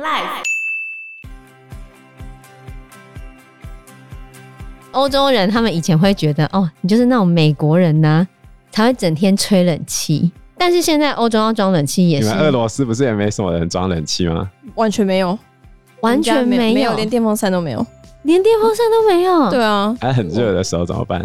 [0.00, 0.42] Life。
[4.92, 8.28] 欧洲人他们以前会觉得，哦，你就是那种美国人呐、啊，
[8.72, 10.32] 才会整天吹冷气。
[10.56, 12.28] 但是现在欧洲要装冷气也是。
[12.28, 14.50] 你们俄罗斯不是也没什么人装冷气吗？
[14.74, 15.38] 完全没有，
[16.00, 17.86] 完全没有，没有，连电风扇都没有，
[18.22, 19.50] 连电风扇都没有。
[19.50, 21.22] 对啊，还很热的时候怎么办？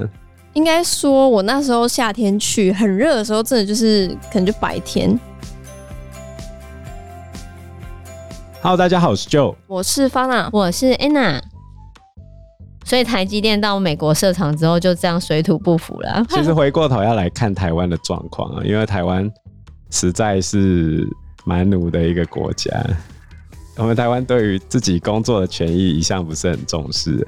[0.51, 5.17] 应该说，我那时候夏天去很热的时候，真的就是可能就白天。
[8.65, 11.39] Hello，大家好，我是 Joe，我是 Fana，我是 Anna。
[12.83, 16.25] 所以台积电到美国设厂之后，就这样水土不服了。
[16.29, 19.31] 其实回过头要来看台湾的状况啊，因为台湾
[19.91, 21.07] 实在是
[21.45, 22.71] 蛮奴的一个国家。
[23.77, 27.23] 我们台湾对于自己工作的权益一向不是很重视。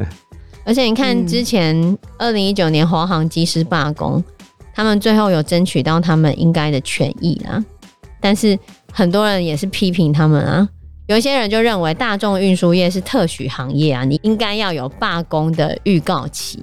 [0.65, 4.23] 而且你看，之前二零一九年华航机师罢工，
[4.73, 7.63] 他们最后有争取到他们应该的权益啊，
[8.19, 8.57] 但是
[8.91, 10.67] 很多人也是批评他们啊。
[11.07, 16.61] 有一些人就认为大众运输业是特许行业啊，你应该要有罢工的预告期，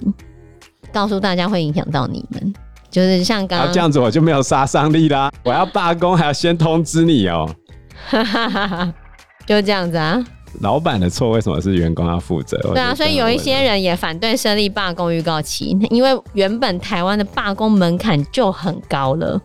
[0.93, 2.55] 告诉大家会影响到你们。
[2.91, 5.33] 就是像刚刚这样子，我就没有杀伤力啦。
[5.43, 7.49] 我要罢工还要先通知你哦、
[9.47, 10.23] 就这样子啊。
[10.61, 12.57] 老板的错为什么是员工要负责？
[12.75, 19.41] 对啊，所以有一些人也反对设立罢工预告期，因为原本台湾的罢工门槛就很高了。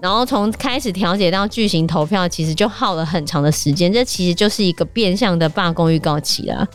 [0.00, 3.92] 然后从开始调解到巨型投票，其实就耗了很长的时间。
[3.92, 6.66] 这其实就是一个变相的罢工预告期啦。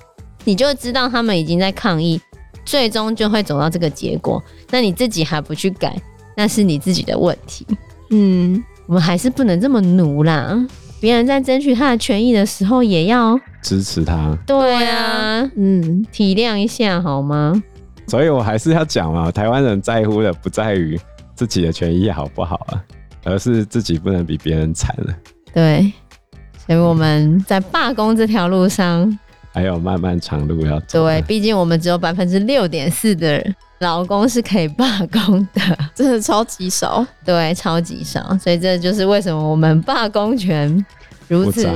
[0.43, 2.21] 你就知道他们已经在抗议，
[2.63, 4.41] 最终就会走到这个结果。
[4.69, 5.99] 那你自己还不去改，
[6.37, 7.65] 那是你自己的问题。
[8.11, 10.55] 嗯，我们还是不能这么奴啦。
[10.99, 14.37] 别人在争取他的权益的时候，也要支持他。
[14.45, 17.61] 对啊，嗯，体谅一下好吗？
[18.07, 20.99] 所以我还是要讲嘛，台湾人在乎的不在于
[21.33, 22.83] 自己的权益好不好啊。
[23.25, 25.13] 而是自己不能比别人惨了。
[25.53, 25.91] 对，
[26.65, 29.19] 所以我们在罢工这条路上
[29.51, 31.03] 还有漫漫长路要走。
[31.03, 33.45] 对，毕竟我们只有百分之六点四的
[33.79, 35.61] 劳工是可以罢工的，
[35.93, 37.05] 真的超级少。
[37.25, 38.37] 对，超级少。
[38.37, 40.85] 所以这就是为什么我们罢工权
[41.27, 41.67] 如此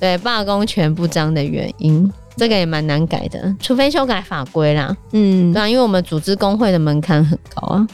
[0.00, 2.10] 对罢工权不彰的原因。
[2.34, 4.96] 这个也蛮难改的，除非修改法规啦。
[5.12, 7.86] 嗯，对啊，因为我们组织工会的门槛很高啊。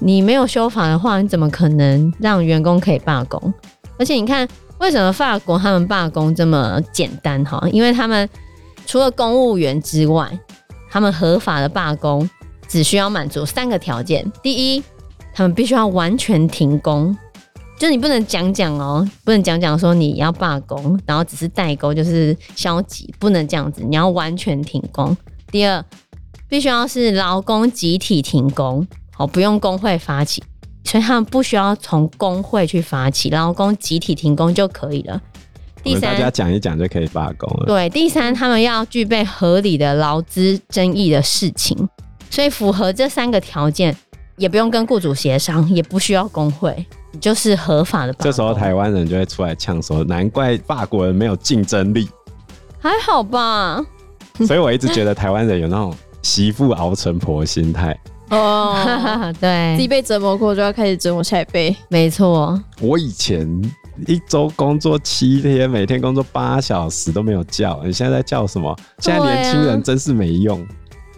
[0.00, 3.52] 你没有修法的话，你怎么可能让员工可以罢工？
[3.98, 4.46] 而且你看，
[4.78, 7.44] 为什么法国他们罢工这么简单？
[7.44, 8.28] 哈，因为他们
[8.86, 10.30] 除了公务员之外，
[10.88, 12.28] 他们合法的罢工
[12.68, 14.82] 只需要满足三个条件：第一，
[15.34, 17.16] 他们必须要完全停工，
[17.76, 25.16] 就你不能讲讲哦，不能讲讲说你要罢工，然后只是代沟，就是消极，不能这样子，你要完全停工。
[25.50, 25.84] 第二，
[26.48, 28.86] 必须要是劳工集体停工。
[29.18, 30.42] 哦，不用工会发起，
[30.84, 35.20] 所以他们不需要从工会去发起，劳工集体停工就可以了。
[35.82, 37.66] 第三，大家讲一讲就可以罢工了。
[37.66, 41.88] 对，第三，他们要具备合理的劳资争议的事情，
[42.30, 43.96] 所以符合这三个条件，
[44.36, 46.84] 也不用跟雇主协商，也不需要工会，
[47.20, 48.12] 就是合法的。
[48.14, 52.08] 这时候台湾人就会出来呛说：“难怪法国人没有竞争力。”
[52.80, 53.84] 还好吧。
[54.46, 55.92] 所以我一直觉得台湾人有那种
[56.22, 57.98] 媳妇熬成婆心态。
[58.30, 61.74] 哦、oh, 对，自己被折磨过，就要开始折磨下一辈。
[61.88, 63.48] 没错，我以前
[64.06, 67.80] 一周工作七天，每天工作八小时都没有叫。
[67.84, 68.76] 你现在在叫什么？
[68.98, 70.60] 现在年轻人真是没用。
[70.60, 70.66] 啊、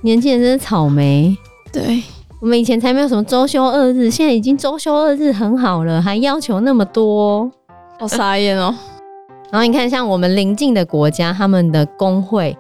[0.03, 1.37] 年轻人真是草莓。
[1.73, 2.03] 对，
[2.41, 7.51] 我们以前才没有什么周休二日，现在已经周休二日很好了，还要求那么多，
[7.99, 8.73] 好傻眼哦。
[9.51, 12.57] 然后你看，像我们邻近的国家，他们的工会。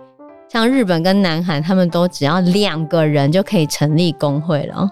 [0.53, 4.91] 像日本跟南韩，他们都只要两个人就可以成立工会了，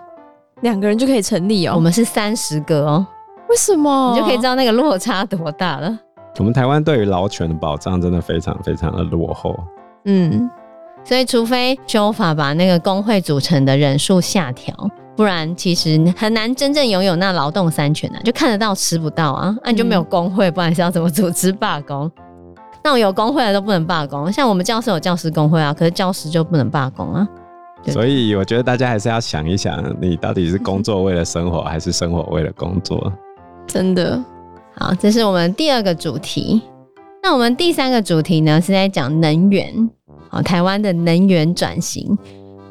[0.60, 1.72] 两个人就可以成立哦。
[1.74, 3.04] 我们是三十个哦，
[3.48, 4.12] 为什么？
[4.14, 5.98] 你就可以知道那个落差多大了。
[6.38, 9.58] 我们台湾对于劳权的保障真的非常非常的落后。
[10.04, 10.48] 嗯，
[11.02, 14.72] 所以除非修法把那个工会组成的人数下调，
[15.16, 22.08] 不然其实很难真正拥有那劳动三权啊，就看得到吃不到啊，那、啊、你就没有工会，不然是要怎么组织罢工？
[22.88, 27.28] 那种有工会的都不能罢工，像我们教师有教师工会啊，可是教师就不能罢工啊。
[27.88, 33.12] 所以我觉得大家还是要想一想，你到底是工作为了生活，还是生活为了工作？
[33.66, 34.18] 真的。
[34.74, 36.62] 好，这是我们第二个主题。
[37.22, 39.90] 那我们第三个主题呢，是在讲能源。
[40.30, 42.16] 好，台湾的能源转型。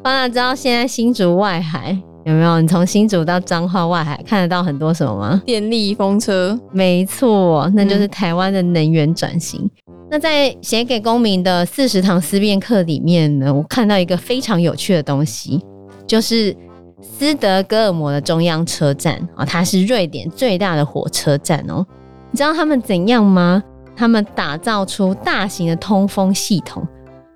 [0.02, 2.60] 大家知道现在新竹外海有没有？
[2.60, 5.42] 你从新竹到彰化外海看得到很多什么吗？
[5.46, 6.58] 电力风车。
[6.72, 9.60] 没错，那就是台湾的能源转型。
[9.62, 15.60] 嗯那在写给公民的四十堂思辨课里面呢，我看到一个非常有趣的东西，
[16.06, 16.56] 就是
[17.00, 21.86] 斯德哥尔摩的中央车站啊，它是瑞典最大的火车站哦。
[22.30, 23.62] 你知道他们怎样吗？
[23.94, 26.86] 他们打造出大型的通风系统，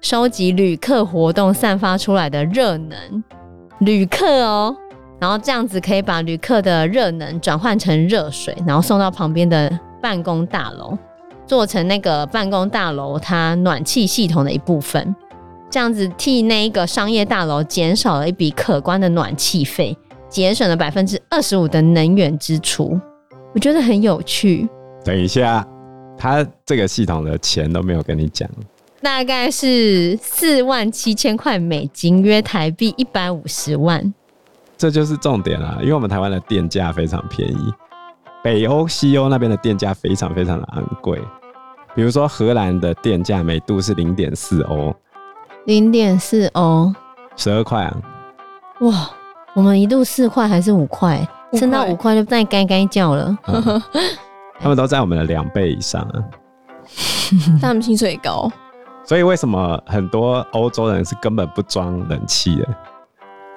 [0.00, 3.24] 收集旅客活动散发出来的热能。
[3.80, 4.74] 旅客哦，
[5.20, 10.96] 然后这样子可以把旅客的热能转换成热水，然后送到旁边的办公大楼，
[11.47, 15.15] 做成那个办公大楼它暖气系统的一部分。
[15.71, 19.97] 这样子替那一个商业大楼减少了一笔可观的暖气费，
[20.29, 22.99] 节省了百分之二十五的能源支出。
[23.55, 24.69] 我觉得很有趣。
[25.05, 25.67] 等一下。
[26.15, 28.49] 他这个系统的钱都没有跟你讲，
[29.00, 34.15] 大概是四万七千块美金，约台币一百五十万。
[34.77, 37.73] 这就是重点啊，因为我们台湾的电价非常便宜，
[38.43, 41.23] 北欧、西欧那边的电价非常非常的昂贵。
[41.94, 44.94] 比如说荷兰的电价每度是零点四欧，
[45.67, 46.93] 零点四欧，
[47.37, 47.97] 十二块啊！
[48.81, 49.11] 哇，
[49.55, 51.27] 我们一度四块还是五块？
[51.53, 53.37] 升到五块就再该该叫了。
[53.47, 53.83] 嗯
[54.59, 56.25] 他们都在我们的两倍以上啊，
[57.61, 58.50] 他们薪水高，
[59.05, 62.69] 所以为什么很多欧洲人是根本不装冷气的？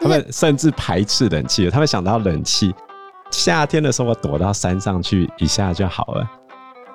[0.01, 2.75] 他们甚至排斥冷气，他们想到冷气，
[3.31, 6.29] 夏天的时候我躲到山上去一下就好了。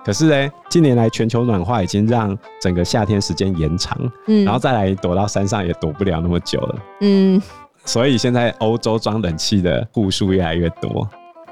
[0.05, 3.99] 可是呢，近年来全球暖化已经让整个夏天时间延长，
[4.29, 7.41] 嗯，然后再来躲到山上也躲不了那么久了，嗯，
[7.85, 11.07] 所以现在欧洲装冷气的户数越来越多。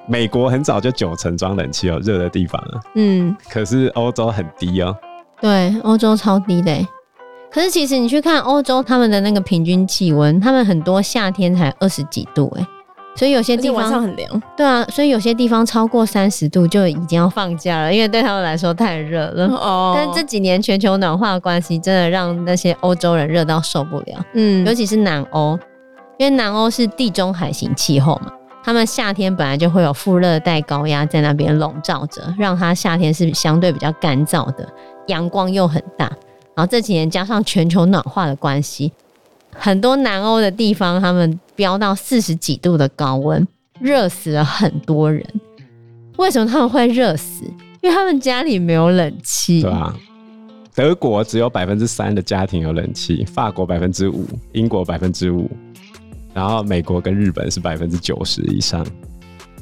[0.07, 2.81] 美国很早就九成装冷气哦，热的地方啊。
[2.95, 4.97] 嗯，可是欧洲很低哦。
[5.43, 6.75] 对，欧洲超低的。
[7.51, 12.67] 可是其实你去看欧洲，他们的那个平均气温，他们很多夏天才二十几度哎，
[13.19, 14.43] 所以有些地方晚上很凉。
[14.57, 19.47] 对啊，所以有些地方超过三十度就已经要放假了，因为对他们来说太热了。
[19.49, 19.95] 哦。
[19.97, 24.25] 但这几年全球暖化的关系，真的让那些欧洲人热到受不了。
[24.35, 25.59] 嗯，尤其是南欧，
[26.17, 28.33] 因为南欧是地中海型气候嘛。
[28.63, 34.69] 他们夏天本来就会有副热带高压在那边笼罩着，让它夏天是相对比较干燥的，
[35.07, 36.05] 阳光又很大。
[36.55, 38.93] 然后这几年加上全球暖化的关系，
[39.59, 43.47] 很多南欧的地方他们飙到四十几度的高温，
[43.81, 45.25] 热死了很多人。
[46.17, 47.45] 为什么他们会热死？
[47.81, 49.63] 因为他们家里没有冷气。
[49.63, 49.95] 对啊，
[50.75, 55.51] 德国只有百分之三的家庭有冷气，法国百分之五，英国百分之五。
[56.35, 58.87] 然后美国跟日本是百分之九十以上，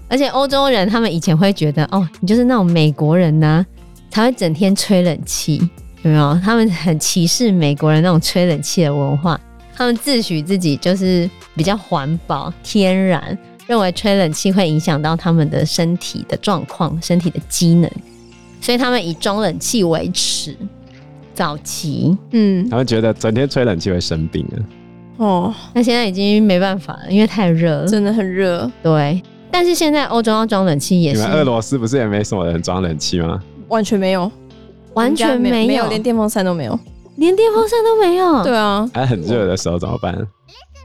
[0.09, 3.67] 而且欧洲人他们以前会觉得哦，你就是那种美国人呐、啊，
[4.11, 5.57] 才会整天吹冷气，
[6.03, 6.39] 有没有？
[6.45, 9.41] 他们很歧视美国人那种吹冷气的文化，
[9.77, 13.37] 他们自诩自己就是比较环保、天然，
[13.67, 17.91] 认为吹冷气会影响到他们的身体的状况、身体的机能，
[18.61, 20.57] 所以他们以装冷气为耻。
[21.35, 24.57] 早期，嗯，他们觉得整天吹冷气会生病啊。
[25.19, 28.71] 哦，那现在已经没办法了，因为太热了，真的很热。
[28.83, 31.21] 对，但是现在欧洲要装冷气也是。
[31.21, 33.39] 你们俄罗斯不是也没什么人装冷气吗？
[33.69, 34.33] 完全没有，
[34.95, 36.81] 完全没有，没有，连电风扇都没有，
[37.17, 38.43] 连电风扇都没有。
[38.43, 40.17] 对啊，还很热的时候怎么办？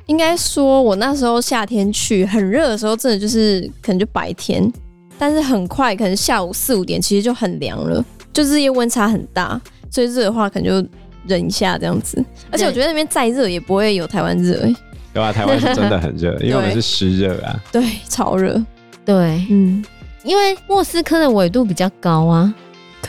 [0.08, 4.72] 应该说，我那时候夏天去，很热的时候，真的就是可能就白天，
[5.18, 10.90] 但是很快，可能下午四五点，其实就很凉了，就日夜温差很大，所以热的话可能就。
[11.28, 12.18] 忍一下这样子，
[12.52, 14.76] 而且我觉得那边再热也不会有台湾热哎。
[15.14, 17.62] 对啊，台湾是真的很热， 因为我们是湿热啊。
[17.72, 18.60] 对，超热。
[19.06, 19.86] 对，嗯，
[20.24, 22.52] 因为莫斯科的纬度比较高啊，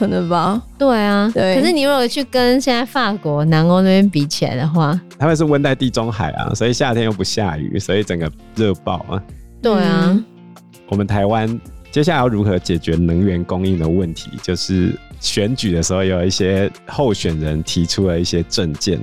[0.02, 0.60] 可能吧。
[0.76, 1.54] 对啊，对。
[1.54, 9.22] 可是你如果去跟现在法国、南欧那边比起来的话，他们是温带地中海啊，所以夏天又不下雨，所以整个热爆啊。
[9.62, 10.24] 对啊，嗯、
[10.88, 11.60] 我们台湾
[11.92, 14.30] 接下来要如何解决能源供应的问题？
[14.42, 14.92] 就是。
[15.20, 18.98] 选举的时候，有一些候选人提出了一些政见。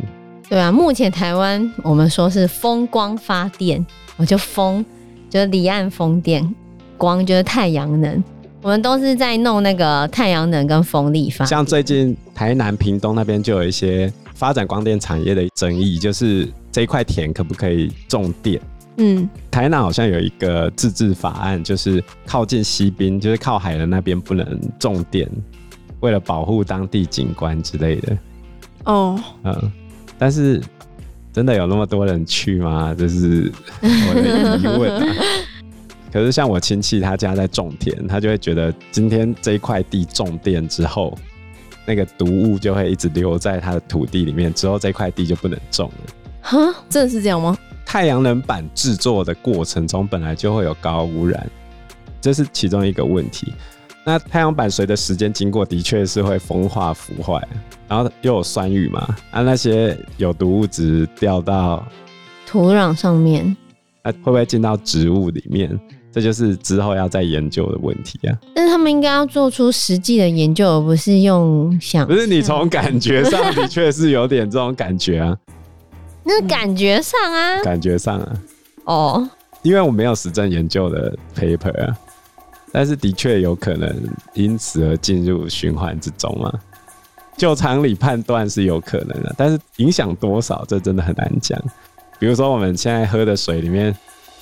[0.50, 3.86] 对啊，目前台湾我们说是风光发电，
[4.18, 4.86] 我就风
[5.30, 6.54] 就是离岸风电，
[6.98, 8.22] 光就是太阳能，
[8.62, 11.46] 我们都是在弄那个太阳能跟风力发。
[11.46, 18.60] 像最近台南屏东那边就有一些发展光电产业的争议，就是这一块田可不可以种电？
[18.98, 25.30] 嗯，台南好像有一个自治法案，就是靠近西滨，就是靠海的那边不能种电。
[26.02, 28.18] 为了保护当地景观之类的，
[28.86, 29.72] 哦，嗯，
[30.18, 30.62] 但是
[31.32, 32.94] 真的有那么多人去吗？
[32.98, 33.52] 这是
[33.82, 35.06] 我的疑问啊。
[36.12, 41.18] 可是像我亲戚他家在种田，他就会觉得今天这一块地种电之后，
[41.86, 46.14] 那个毒物就会一直留在他的土地里面，之后这块地就不能种了。
[46.42, 47.58] 哈，真的是这样吗？
[47.86, 51.50] 太阳能板制作的过程中本来就会有高污染，
[52.22, 53.54] 这是其中一个问题。
[54.06, 57.46] 那太阳板随着时间经过，的确是会风化腐坏，
[57.88, 61.86] 然后又有酸雨嘛，啊，那些有毒物质掉到
[62.48, 63.56] 土壤上面，
[64.04, 65.80] 那会不会进到植物里面？
[66.12, 68.38] 这就是之后要再研究的问题啊。
[68.56, 72.08] 但是他们应该要做出实际的研究，而不是用想。
[72.08, 75.38] 不是你从感觉上的确是有点这种感觉啊。
[76.24, 78.42] 那感觉上啊，感觉上啊。
[78.86, 79.30] 哦，
[79.62, 81.98] 因为我没有实证研究的 paper 啊，
[82.72, 83.96] 但是的确有可能
[84.34, 86.52] 因此而进入循环之中嘛。
[87.38, 91.58] 就常理判断是有可能的，但是影响多少，这真的很难讲。
[92.20, 93.96] 比如说我们现在喝的水里面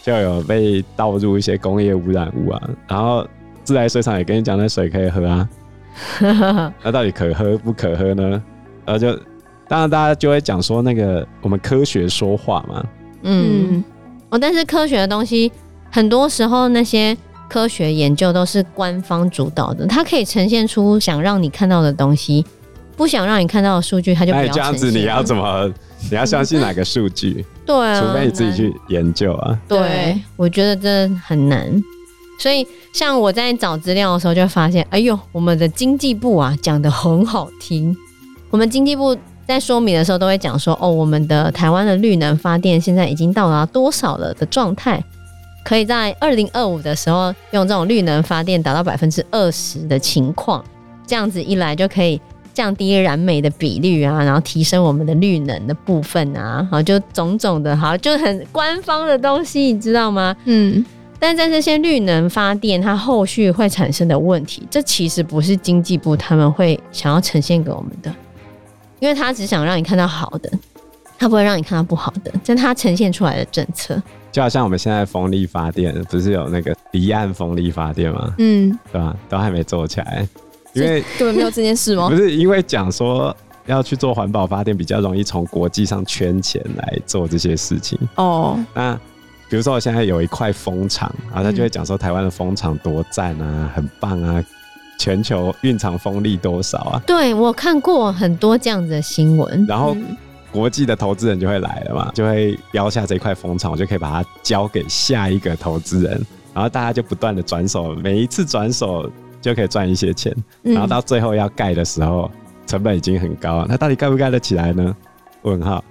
[0.07, 3.27] 就有被倒入一些工业污染物啊，然后
[3.65, 5.49] 自来水厂也跟你讲那水可以喝啊，
[6.81, 8.41] 那到底可喝不可喝呢？
[8.85, 9.13] 然后就
[9.67, 12.85] 当然大家就会讲说那个我们科学说话嘛，
[13.23, 13.83] 嗯，
[14.29, 15.51] 哦，但是科学的东西
[15.91, 17.15] 很多时候那些
[17.49, 22.45] 科学研究都是官方主导的，它可以呈现出想让你看到的东西。
[22.97, 24.43] 不想让你看到的数据，他就不要。
[24.43, 25.71] 哎，这样子你要怎么？
[26.11, 27.45] 你要相信哪个数据？
[27.65, 29.57] 对啊，除非你自己去研究啊。
[29.67, 31.71] 对，我觉得这很难。
[32.39, 37.95] 所以，像我在找资料的时候，就发现，哎呦，我们的经济部啊，讲的很好听。
[38.51, 45.03] 我们经济部在说明的时候，都会讲说，哦，我们的台湾的绿能发电现在已经到达多少了的状态，
[45.65, 50.63] 可以在二零二五的时候用这种绿能发电达到百分之二十的情况，
[51.07, 52.21] 这样子一来就可以。
[52.57, 60.35] 降低燃煤的比率啊，然后提升我们的绿能的部分啊，好，就种种的，好，就很官方的东西，你知道吗？
[60.45, 60.83] 嗯，
[61.19, 68.11] 但在这些绿能发电，它后续会产生的问题，这其实不是经济部他们会想要呈现给我们的，
[68.99, 70.49] 因为他只想让你看到好的，
[71.19, 74.01] 他不会让你看到不好的，这是他呈现出来的政策。
[74.31, 78.33] 就好像我们现在风力发电，不是有那个离岸风力发电吗？
[78.39, 79.15] 嗯，对吧？
[79.29, 80.27] 都还没做起来。
[80.83, 82.09] 因为根本没有这件事吗？
[82.09, 88.57] 不是因为讲说要去做环保发电比较容易从国际上圈钱来做这些事情哦。
[88.73, 88.93] 那
[89.49, 94.43] 比如说我现在有一块风场，然后他就会讲说台湾的风场多赞啊，很棒啊，
[94.99, 97.01] 全球蕴藏风力多少啊？
[97.05, 99.65] 对，我看过很多这样子的新闻。
[99.67, 99.95] 然后
[100.51, 109.11] 国际的投资人就会来了嘛，就会标下这块风场，我就可以把它交给下一个投资人，然后大家就不断的转手，每一次转手。
[109.41, 112.29] 就可以赚一些钱，然后到最后要盖的时候，
[112.65, 113.65] 成本已经很高了。
[113.69, 114.95] 那到底盖不盖得起来呢？
[115.43, 115.83] 问号。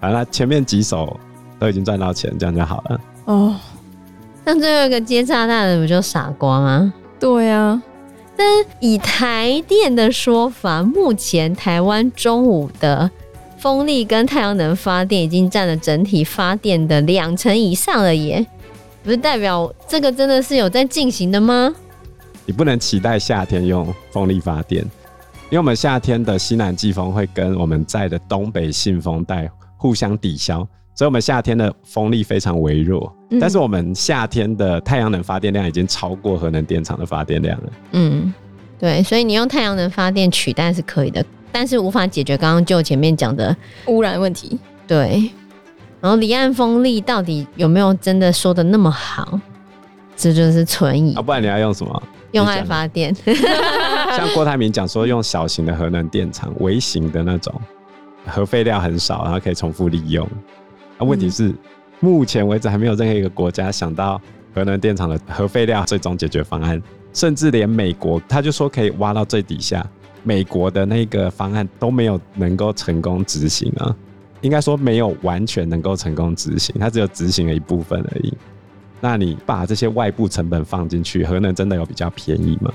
[0.00, 1.18] 好了，前面几手
[1.58, 3.00] 都已经赚到钱，这样就好了。
[3.24, 3.56] 哦，
[4.44, 6.92] 那最后一个接炸弹的不就傻瓜吗？
[7.18, 7.82] 对啊。
[8.36, 8.46] 但
[8.80, 13.10] 以台电的说法，目前台湾中午的
[13.56, 18.46] 风力跟太阳能发电已经占了整体发电的两成以上了耶，
[19.02, 21.74] 不是代表这个真的是有在进行的吗？
[22.46, 24.82] 你不能期待夏天用风力发电，
[25.50, 30.58] 因为我们夏天的西南季风会跟我们在的东北信风带互相抵消，
[30.94, 33.12] 所以我们夏天的风力非常微弱。
[33.30, 37.72] 嗯、但是我们夏天的太阳能发电量已经超过核能电厂的发电量了。
[37.92, 38.32] 嗯，
[38.78, 43.54] 对，所以你用太阳能发电取代是可以的，但是无法解决刚刚就前面讲的
[43.88, 44.56] 污染问题。
[44.86, 45.28] 对，
[46.00, 49.40] 然后离岸风力到底有没有真的说的那么好？
[50.16, 51.14] 这就是存疑。
[51.14, 52.02] 啊，不然你要用什么？
[52.36, 53.14] 用爱发电，
[54.14, 57.52] 像郭台铭讲说，用小型的核能电厂，微型的那种，
[58.26, 60.28] 核废料很少，然后可以重复利用。
[60.98, 61.58] 那问题是，嗯、
[62.00, 64.20] 目前为止还没有任何一个国家想到
[64.54, 66.80] 核能电厂的核废料最终解决方案，
[67.12, 69.86] 甚至连美国，他就说可以挖到最底下，
[70.22, 73.94] 美国的那个方案都没有能够成功执行啊，
[74.42, 78.34] 应该说没有完全能够成功执行，它只有执行了一部分而已。
[79.00, 82.72] 那你把这些外部成本放进去，核能真的有比较便宜吗？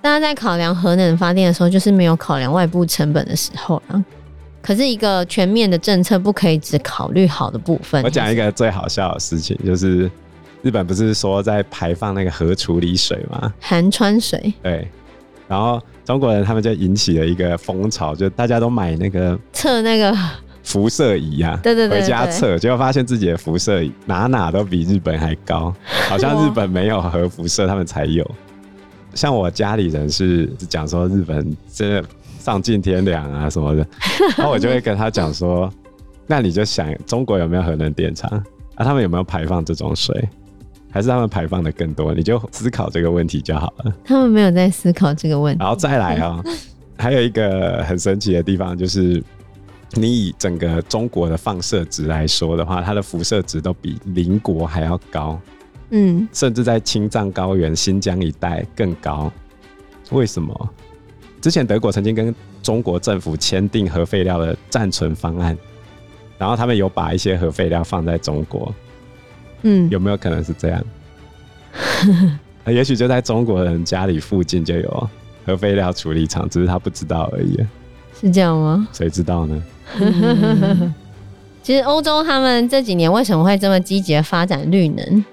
[0.00, 4.04] 大家在考量核能发电的时候，就是没有考量外部成本的时候啊。
[4.62, 8.02] 可是一个全面的政策不可以只考虑好的部分。
[8.02, 10.10] 我讲一个最好笑的事情，就是
[10.62, 13.52] 日本不是说在排放那个核处理水吗？
[13.60, 14.52] 含川水。
[14.62, 14.88] 对。
[15.46, 20.16] 然后中国人他们就引起了一个风潮，就大家都买那个测那个。
[20.64, 25.72] 辐射仪呀，对对对，回家测，结果发现自己的辐射仪哪哪都比日本还高，
[26.08, 28.28] 好像日本没有核辐射，他们才有。
[29.14, 32.04] 像我家里人是讲说日本真的
[32.38, 33.86] 丧尽天良啊什么的，
[34.36, 35.70] 然后我就会跟他讲说，
[36.26, 38.28] 那你就想中国有没有核能电厂
[38.74, 38.84] 啊？
[38.84, 40.28] 他们有没有排放这种水？
[40.90, 42.14] 还是他们排放的更多？
[42.14, 43.94] 你就思考这个问题就好了。
[44.02, 45.60] 他们没有在思考这个问题。
[45.60, 46.50] 然后再来啊、喔，
[46.96, 49.22] 还有一个很神奇的地方就是。
[49.96, 55.40] 你以整个中国的放射值来说的话，它的辐射值都比邻国还要高，
[55.90, 59.30] 嗯，甚至在青藏高原、新疆一带更高。
[60.10, 60.70] 为什么？
[61.40, 65.56] 之前德国曾经跟中国政府签订核废料的暂存方案，
[66.38, 68.74] 然后他们有把一些核废料放在中国，
[69.62, 70.84] 嗯，有没有可能是这样？
[72.66, 75.10] 也许就在中国人家里附近就有
[75.44, 77.58] 核废料处理厂，只是他不知道而已。
[78.18, 78.88] 是这样吗？
[78.92, 79.62] 谁知道呢？
[81.62, 85.24] 其实欧洲他们这几年为什么会这么积极的发展绿能，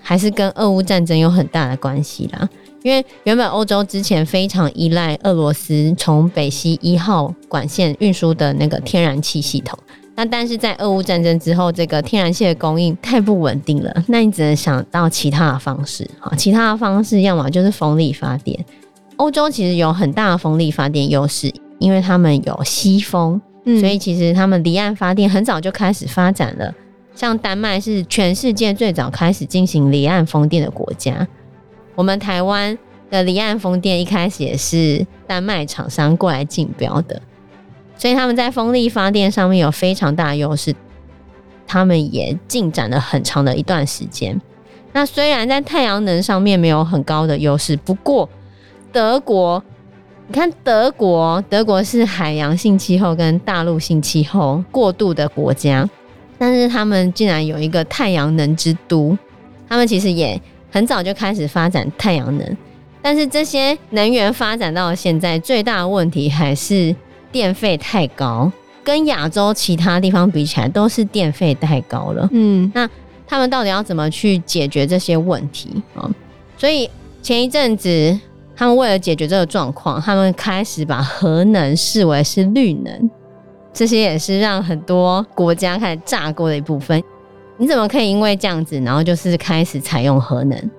[0.00, 2.48] 还是跟俄乌战争有很大的关系啦。
[2.82, 9.78] 因为原本欧洲之前非常依赖俄罗斯从北溪一号管线运输的那个天然气系统。
[10.14, 18.64] 那但是在俄乌战争之后，这个天然气的供应太不稳定了，那你只能想到其他的方式啊，其他的方式要么就是风力发电。
[19.16, 26.74] 欧洲其实有很大的风力发电优势，因为他们有西风，所以其实他们离岸发电很早就开始发展了。
[27.14, 31.26] 像丹麦是全世界最早开始进行离岸风电的国家，
[31.94, 32.76] 我们台湾
[33.10, 37.20] 的离岸风电一开始也是丹麦厂商过来竞标的。
[37.98, 40.74] 所以他们在风力发电上面有非常大优势，
[41.66, 44.40] 他们也进展了很长的一段时间。
[44.92, 48.28] 那虽然在太阳能上面没有很高的优势，不过
[48.90, 49.62] 德国，
[50.32, 55.86] 你看德国，德国是海洋性气候跟大陆性气候过渡的国家，
[56.38, 59.14] 但是他们竟然有一个太阳能之都，
[59.68, 62.56] 他们其实也很早就开始发展太阳能，
[63.02, 66.96] 但是这些能源发展到现在，最大的问题还是。
[67.30, 68.50] 电费太高，
[68.84, 72.28] 跟亚洲其他地方比起来，都是电费太高了。
[72.30, 72.88] 嗯，那
[73.26, 76.10] 他们到底要怎么去解决这些问题啊？
[76.58, 76.90] 所以
[77.22, 78.18] 前一阵子，
[78.62, 83.10] 他们为了解决这个状况，他们开始把核能视为是绿能，
[83.72, 87.02] 这些也是让很多国家开始炸锅的一部分。
[87.56, 90.70] 你怎么可以因为这样子，然后就是开始采用核能？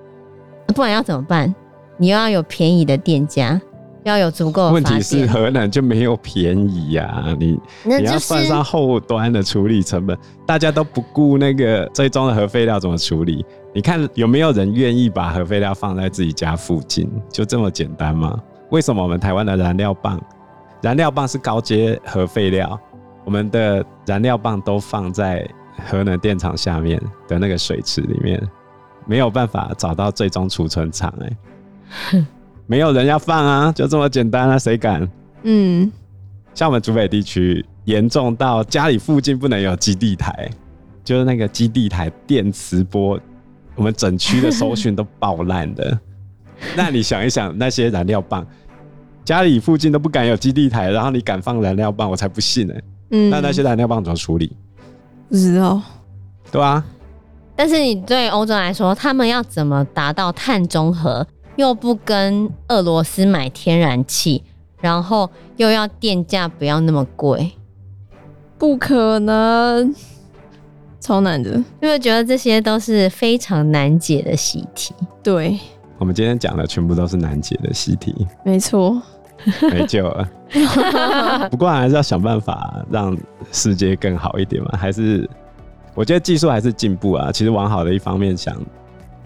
[0.68, 1.54] 不然要怎么办？
[1.98, 3.60] 你又要有便宜的电价。
[4.04, 4.70] 要有足够。
[4.70, 13.44] 问题是核能就没有便宜呀、啊，你、就是、你要算上后端的处理成本，大家都不顾那个最终的核废料怎么处理？
[13.74, 17.10] 你看有没有人愿意把核废料放在自己家附近？
[17.30, 18.40] 就这么简单吗？
[18.70, 20.20] 为什么我们台湾的燃料棒，
[20.80, 22.78] 燃料棒是高阶核废料，
[23.24, 25.48] 我们的燃料棒都放在
[25.88, 28.40] 核能电厂下面的那个水池里面，
[29.06, 32.26] 没有办法找到最终储存场、欸？
[32.64, 32.66] 哎。
[32.66, 35.06] 没有人要放啊，就这么简单啊，谁敢？
[35.42, 35.92] 嗯，
[36.54, 40.48] 像我们竹北地区严重到家里附近不能有基地台，
[41.04, 43.20] 就是那个基地台电磁波，
[43.74, 45.98] 我们整区的搜讯都爆烂的。
[46.74, 48.46] 那你想一想，那些燃料棒，
[49.24, 52.84] 家里附近都不敢有基地台，然后你敢放燃料棒，我才不信呢、欸。
[53.10, 54.56] 嗯，那那些燃料棒怎么处理？
[55.28, 55.82] 不知道。
[56.50, 56.82] 对啊。
[57.54, 61.26] 但是你对欧洲来说，他们要怎么达到碳中和？
[61.56, 64.42] 又不跟俄罗斯买天然气，
[64.80, 67.52] 然后又要电价不要那么贵，
[68.58, 69.94] 不可能，
[71.00, 71.50] 超难的。
[71.80, 74.92] 因为觉得这些都是非常难解的习题。
[75.22, 75.58] 对，
[75.98, 79.00] 我们今天讲的全部都是难解的习题，没错，
[79.70, 80.28] 没救了。
[81.50, 83.16] 不过还是要想办法让
[83.52, 84.70] 世界更好一点嘛。
[84.76, 85.28] 还是
[85.94, 87.30] 我觉得技术还是进步啊。
[87.30, 88.56] 其实往好的一方面想。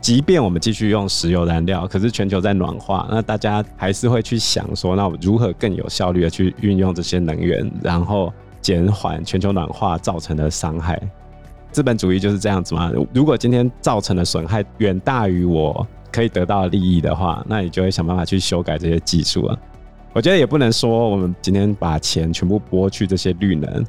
[0.01, 11.01] 即便我们继续用石油燃料，可是全球在暖化，那大家还是会去想说，那我如何更有效率的去运用这些能源，然后减缓全球暖化造成的伤害。
[11.73, 12.91] 资本主义就是这样子嘛。
[13.13, 19.59] 如果今天造成的损害远大于我可以得到的利益的话，那你就会想办法去修改这些技术啊。
[20.15, 23.85] 我觉得也不能说我们今天把钱全部拨去这些绿能，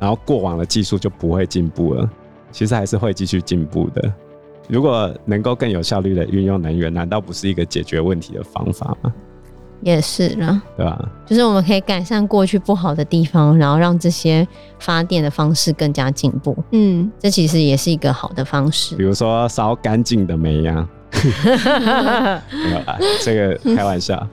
[0.00, 2.10] 然后过往的技术就不会进步了。
[2.50, 4.12] 其实还是会继续进步的。
[4.72, 9.12] 如果能够更有效率的运用能源，难道不是一个解决问题的方法吗？
[9.82, 11.08] 也是啦，对吧？
[11.26, 16.56] 就是我们可以改善过去不好的地方，然后让这些发电的方式更加进步。
[16.70, 18.96] 嗯，这其实也是一个好的方式。
[18.96, 24.26] 比如说烧干净的煤呀，没有啦，这个开玩笑。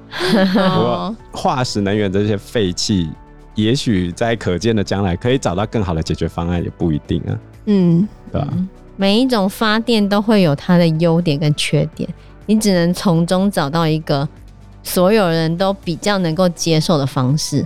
[0.54, 3.10] 不过化石能源这些废气，
[3.56, 7.38] 也许在可见的将来可以找到更好的解决方案，也不一定啊。
[7.66, 8.48] 嗯，对吧？
[8.52, 8.70] 嗯
[9.02, 12.10] 每一种发电都会有它的优点跟缺点，
[12.48, 14.28] 你只能从中找到一个
[14.84, 17.66] 所有人都比较能够接受的方式。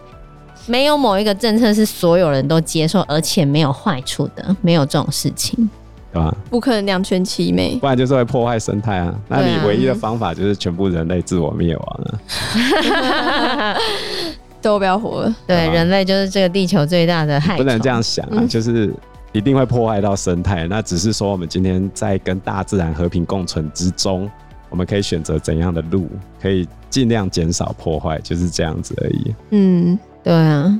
[0.67, 5.67] 没有某一个政策是所有人都接受，而且没有坏处的，没有这种事情，
[6.13, 6.37] 对吧？
[6.51, 9.15] 不可能两全其美，不然就是会破坏生态啊。
[9.27, 13.75] 那你唯一的方法就是全部人类自我灭亡了，
[14.61, 15.35] 都不要活了。
[15.47, 17.57] 对，人类就是这个地球最大的害。
[17.57, 18.93] 不能这样想啊，就是。
[19.33, 24.31] 一定会破坏到生态，那只是说我们今天在跟大自然和平共存之中，
[24.69, 26.07] 我们可以选择怎样的路，
[26.41, 29.35] 可以尽量减少破坏，就是这样子而已。
[29.49, 30.79] 嗯，对啊。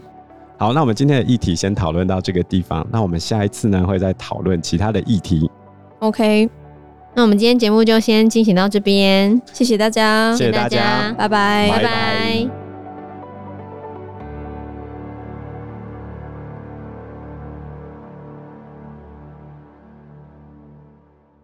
[0.57, 5.49] 好，那我们今天的议题先讨论到这个地方，那我们下一次呢会再讨论其他的议题。
[5.99, 6.49] OK。
[7.15, 11.77] 那我们今天节目就先进行到这边，谢谢大家，谢谢大家，拜拜，拜拜。
[11.77, 12.62] 拜拜。